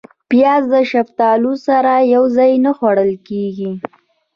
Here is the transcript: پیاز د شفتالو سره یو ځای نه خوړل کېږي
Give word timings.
پیاز 0.29 0.63
د 0.73 0.75
شفتالو 0.91 1.53
سره 1.67 1.91
یو 2.13 2.23
ځای 2.37 2.51
نه 2.65 2.71
خوړل 2.77 3.11
کېږي 3.27 3.71